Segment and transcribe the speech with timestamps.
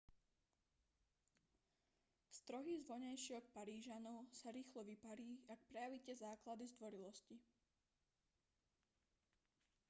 [2.39, 7.37] strohý zovňajšok parížanov sa rýchlo vyparí ak prejavíte základy zdvorilosti